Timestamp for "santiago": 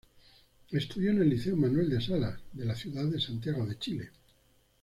3.21-3.71